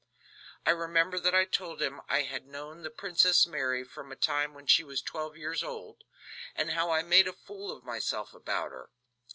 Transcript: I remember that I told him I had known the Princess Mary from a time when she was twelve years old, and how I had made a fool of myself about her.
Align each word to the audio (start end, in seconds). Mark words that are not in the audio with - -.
I 0.65 0.71
remember 0.71 1.19
that 1.19 1.35
I 1.35 1.45
told 1.45 1.79
him 1.79 2.01
I 2.09 2.23
had 2.23 2.47
known 2.47 2.81
the 2.81 2.89
Princess 2.89 3.45
Mary 3.45 3.83
from 3.83 4.11
a 4.11 4.15
time 4.15 4.55
when 4.55 4.65
she 4.65 4.83
was 4.83 4.99
twelve 4.99 5.37
years 5.37 5.61
old, 5.61 6.03
and 6.55 6.71
how 6.71 6.89
I 6.89 6.97
had 6.97 7.05
made 7.07 7.27
a 7.27 7.33
fool 7.33 7.69
of 7.69 7.83
myself 7.83 8.33
about 8.33 8.71
her. 8.71 8.89